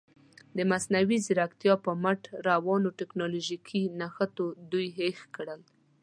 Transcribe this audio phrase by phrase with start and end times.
[0.57, 5.61] د مصنوعي زیرکتیا په مټ روانو تکنالوژیکي نښتو دوی هېښ کړل.